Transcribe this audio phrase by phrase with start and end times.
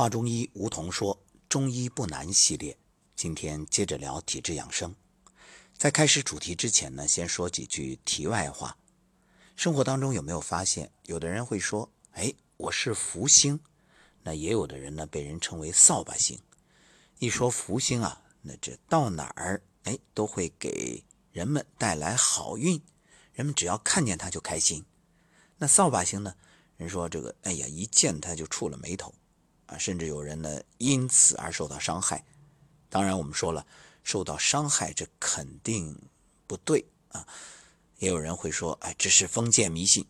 [0.00, 2.78] 话中医梧桐说：“中医不难系列，
[3.14, 4.96] 今天接着聊体质养生。
[5.76, 8.78] 在开始主题之前呢，先说几句题外话。
[9.56, 13.60] 生活当中有没有发现，有的人会说：‘哎，我是福星’，
[14.24, 16.40] 那也有的人呢被人称为扫把星。
[17.18, 22.82] 一说福星啊，那这到哪儿哎都会给人们带来好运，
[23.34, 24.82] 人们只要看见他就开心。
[25.58, 26.36] 那扫把星呢，
[26.78, 29.14] 人说这个哎呀，一见他就触了眉头。”
[29.70, 32.24] 啊，甚至有人呢因此而受到伤害。
[32.88, 33.64] 当然，我们说了，
[34.02, 35.96] 受到伤害这肯定
[36.48, 37.26] 不对啊。
[37.98, 40.04] 也有人会说，哎，这是封建迷信。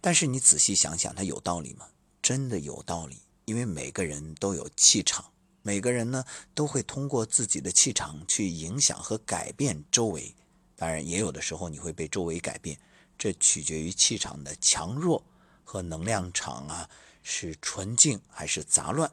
[0.00, 1.88] 但是你仔细想想，它有道理吗？
[2.22, 6.24] 真的有道理，因为每个人都有气场，每个人呢
[6.54, 10.34] 都会通过自己的气场去影响和改变周围。
[10.74, 12.80] 当然，也有的时候你会被周围改变，
[13.18, 15.22] 这取决于气场的强弱
[15.64, 16.88] 和能量场啊。
[17.22, 19.12] 是纯净还是杂乱？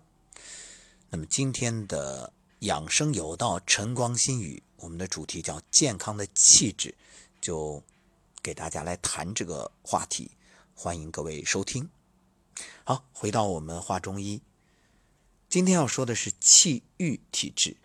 [1.10, 6.96] 那么今天的养生有道晨光心语，我们的主题叫健康的气质，
[7.40, 7.84] 就
[8.42, 10.32] 给大家来谈这个话题，
[10.76, 11.90] 欢迎各位收听。
[12.84, 14.42] 好，回到我们话中医，
[15.48, 17.78] 今天要说的是气郁体质。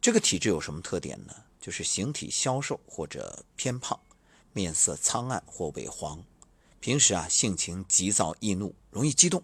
[0.00, 1.34] 这个体质有什么特点呢？
[1.60, 4.00] 就是形体消瘦或者偏胖，
[4.54, 6.24] 面色苍暗或萎黄。
[6.80, 9.42] 平时啊，性情急躁易怒，容易激动，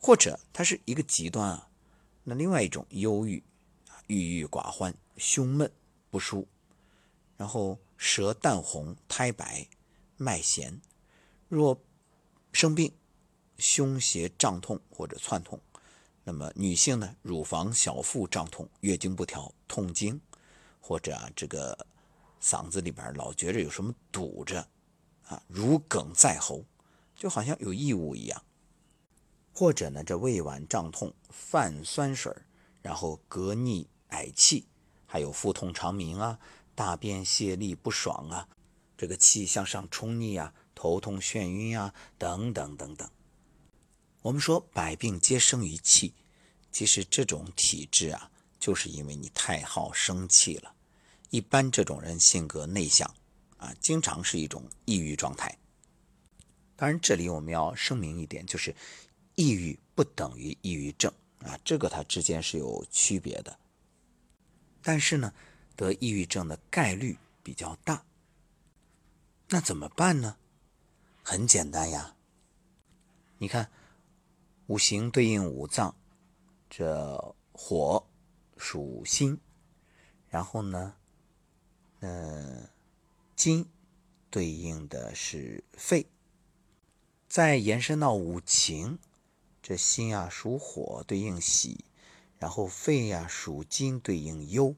[0.00, 1.68] 或者他是一个极端啊。
[2.24, 3.42] 那另外一种忧郁
[4.08, 5.70] 郁郁寡欢，胸闷
[6.10, 6.48] 不舒，
[7.36, 9.68] 然后舌淡红、苔白、
[10.16, 10.80] 脉弦。
[11.48, 11.80] 若
[12.52, 12.92] 生病，
[13.56, 15.60] 胸胁胀痛或者窜痛。
[16.24, 20.20] 那么女性呢，乳房、小腹胀痛，月经不调，痛经，
[20.80, 21.86] 或者啊，这个
[22.42, 24.66] 嗓子里边老觉着有什么堵着。
[25.26, 26.64] 啊，如鲠在喉，
[27.14, 28.40] 就好像有异物一样；
[29.52, 32.46] 或者呢，这胃脘胀痛、泛酸水儿
[32.80, 34.66] 然后隔逆嗳气，
[35.04, 36.38] 还有腹痛肠鸣啊，
[36.74, 38.48] 大便泄利不爽啊，
[38.96, 43.10] 这个气向上冲逆啊，头痛眩晕啊，等等等等。
[44.22, 46.14] 我们说百病皆生于气，
[46.70, 48.30] 其实这种体质啊，
[48.60, 50.74] 就是因为你太好生气了。
[51.30, 53.12] 一般这种人性格内向。
[53.66, 55.58] 啊，经常是一种抑郁状态。
[56.76, 58.72] 当然，这里我们要声明一点，就是
[59.34, 63.58] 抑郁不等于抑郁症啊，这个它之间是有区别的。
[64.82, 65.34] 但是呢，
[65.74, 68.04] 得抑郁症的概率比较大。
[69.48, 70.36] 那怎么办呢？
[71.24, 72.14] 很简单呀，
[73.38, 73.68] 你看，
[74.68, 75.96] 五行对应五脏，
[76.70, 78.06] 这火
[78.56, 79.40] 属心，
[80.28, 80.94] 然后呢，
[81.98, 82.35] 嗯。
[83.36, 83.68] 金
[84.30, 86.06] 对应的是肺，
[87.28, 88.98] 再延伸到五行，
[89.62, 91.84] 这心啊属火，对应喜，
[92.38, 94.74] 然后肺呀属金，对应忧。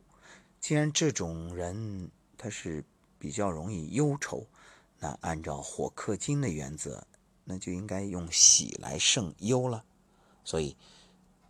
[0.61, 2.85] 既然这种人他是
[3.17, 4.49] 比较容易忧愁，
[4.99, 7.07] 那按照火克金的原则，
[7.45, 9.85] 那就应该用喜来胜忧了。
[10.45, 10.77] 所以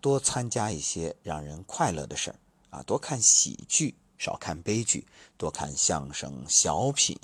[0.03, 3.95] 多参加一些让人快乐的事儿啊，多看喜剧。
[4.19, 5.07] 少看悲剧，
[5.37, 7.17] 多看相声、小品，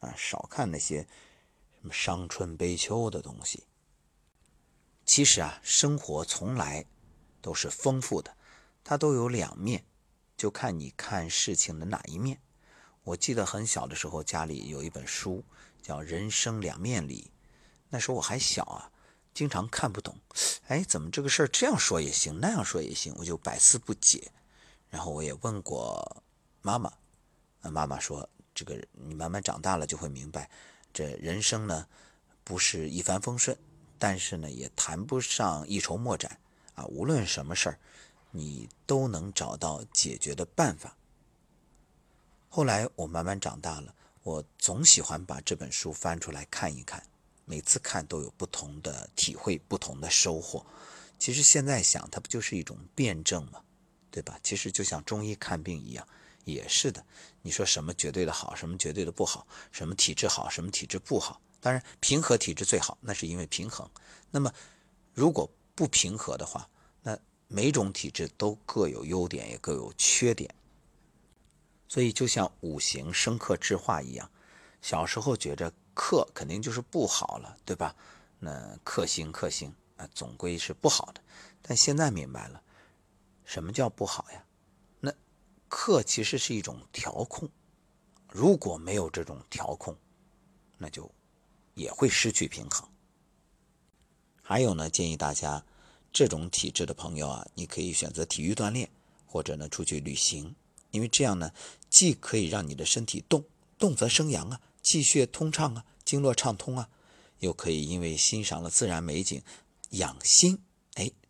[0.00, 1.00] 啊，少看那些
[1.80, 3.64] 什么伤春悲秋的东西。
[5.06, 6.84] 其实啊，生活从来
[7.40, 8.36] 都是丰富的，
[8.84, 9.84] 它都有两面，
[10.36, 12.40] 就看你看事情的哪一面。
[13.04, 15.44] 我记得很小的时候，家里有一本书
[15.80, 17.30] 叫《人生两面理》，
[17.88, 18.90] 那时候我还小啊，
[19.32, 20.18] 经常看不懂。
[20.66, 24.32] 哎，怎么这个事儿这样说也行，那样说也行，我就百思不解。
[24.90, 26.24] 然后我也问过。
[26.66, 26.92] 妈妈，
[27.70, 30.50] 妈妈说：“这个你慢慢长大了就会明白，
[30.92, 31.86] 这人生呢
[32.42, 33.56] 不是一帆风顺，
[34.00, 36.36] 但是呢也谈不上一筹莫展
[36.74, 36.84] 啊。
[36.86, 37.78] 无论什么事儿，
[38.32, 40.96] 你都能找到解决的办法。”
[42.50, 43.94] 后来我慢慢长大了，
[44.24, 47.00] 我总喜欢把这本书翻出来看一看，
[47.44, 50.66] 每次看都有不同的体会，不同的收获。
[51.16, 53.62] 其实现在想，它不就是一种辩证吗？
[54.10, 54.36] 对吧？
[54.42, 56.04] 其实就像中医看病一样。
[56.52, 57.04] 也是的，
[57.42, 61.40] 你说什么绝对的好，什么绝对的不好，什么体质好，什么体质不好？
[61.60, 63.88] 当然，平和体质最好，那是因为平衡。
[64.30, 64.52] 那么，
[65.12, 66.68] 如果不平和的话，
[67.02, 70.54] 那每种体质都各有优点，也各有缺点。
[71.88, 74.30] 所以，就像五行生克制化一样，
[74.80, 77.96] 小时候觉着克肯定就是不好了，对吧？
[78.38, 81.20] 那克星克星啊，总归是不好的。
[81.60, 82.62] 但现在明白了，
[83.44, 84.44] 什么叫不好呀？
[85.78, 87.50] 克其实是一种调控，
[88.32, 89.94] 如果没有这种调控，
[90.78, 91.12] 那就
[91.74, 92.88] 也会失去平衡。
[94.40, 95.62] 还有呢，建议大家
[96.10, 98.88] 这种体质的朋友啊，你可以选择体育锻炼，
[99.26, 100.56] 或者呢出去旅行，
[100.92, 101.52] 因为这样呢，
[101.90, 103.44] 既可以让你的身体动，
[103.78, 106.88] 动则生阳啊，气血通畅啊，经络畅通啊，
[107.40, 109.42] 又可以因为欣赏了自然美景，
[109.90, 110.58] 养心，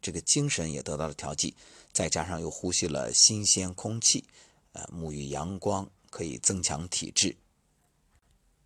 [0.07, 1.53] 这个精神也得到了调剂，
[1.91, 4.25] 再加上又呼吸了新鲜空气，
[4.71, 7.37] 呃，沐浴阳光，可以增强体质。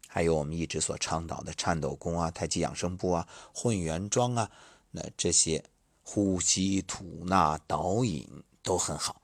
[0.07, 4.51] 还有我们一直所倡导的颤抖功啊、太极养生步啊、混元桩啊，
[4.91, 5.65] 那这些。
[6.03, 8.29] 呼吸、吐纳、导引
[8.65, 9.23] 都很好，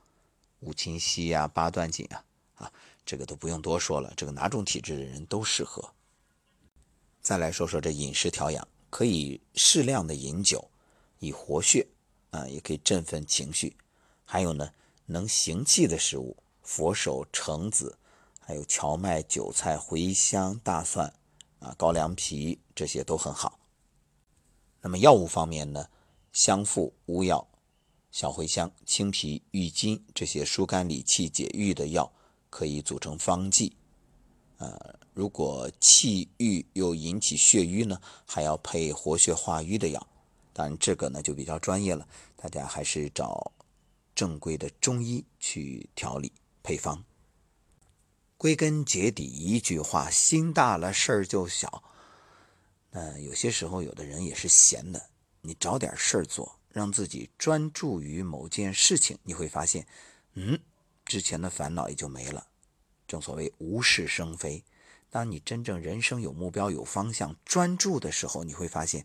[0.61, 2.25] 五禽戏啊、八段锦啊，
[2.55, 2.73] 啊，
[3.05, 5.85] 这个都不用多说了，这个哪种体质的人都适合。
[7.21, 10.65] 再来说说这饮食调养，可以适量的饮酒，
[11.19, 11.85] 以活血，
[12.37, 13.75] 啊，也可以振奋情绪。
[14.25, 14.71] 还有呢，
[15.07, 17.97] 能行气的食物，佛手、橙子，
[18.41, 21.13] 还有荞麦、韭菜、茴香、大蒜，
[21.61, 23.59] 啊，高粱皮这些都很好。
[24.83, 25.89] 那么药物方面呢？
[26.33, 27.49] 香附、乌药、
[28.11, 32.13] 小茴香、青皮、郁金这些疏肝理气、解郁的药，
[32.51, 33.75] 可以组成方剂。
[34.59, 40.07] 呃，如果气郁又引起血瘀呢，还要配活血化瘀的药。
[40.57, 43.53] 当然，这个呢就比较专业了，大家还是找
[44.15, 46.33] 正规的中医去调理
[46.63, 47.05] 配方。
[48.39, 51.83] 归根结底一句话：心大了，事儿就小。
[52.91, 55.11] 那有些时候，有的人也是闲的。
[55.43, 59.87] 你找点事儿做，让自己专注于某件事情，你会发现，
[60.33, 60.59] 嗯，
[61.05, 62.47] 之前的烦恼也就没了。
[63.07, 64.65] 正所谓无事生非。
[65.11, 69.05] 当你真正人生有目标、有方向、专注的时候，你会发现，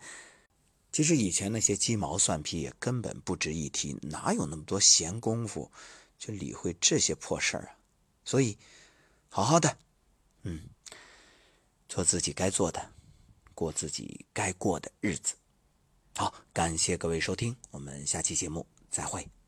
[0.92, 5.72] 其实以前那些鸡毛蒜皮也根本不值一提，哪有那么多闲工夫
[6.20, 7.76] 去理会这些破事儿啊？
[8.26, 8.58] 所以，
[9.30, 9.78] 好好的，
[10.44, 10.62] 嗯，
[11.88, 12.92] 做自己该做的，
[13.56, 15.36] 过自己该过的日子。
[16.16, 19.41] 好，感谢各位收听，我们下期节目再会。